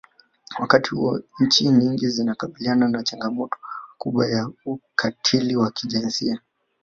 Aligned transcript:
Wakati 0.59 0.89
huo 0.89 1.21
nchi 1.39 1.69
nyingi 1.69 2.07
zikikabiliana 2.09 2.87
na 2.87 3.03
changamoto 3.03 3.57
kubwa 3.97 4.27
ya 4.29 4.51
ukatili 4.65 5.55
wa 5.55 5.71
kijinsia 5.71 6.41